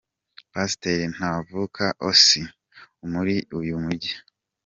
Pasiteri 0.51 1.05
Ntavuka 1.15 1.85
Osee, 2.09 2.53
muri 3.11 3.35
uyu 3.59 3.75
mujyi. 3.83 4.13